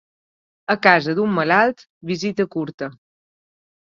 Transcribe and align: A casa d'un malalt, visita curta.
A 0.73 0.75
casa 0.85 1.13
d'un 1.19 1.35
malalt, 1.39 1.83
visita 2.13 2.47
curta. 2.57 2.89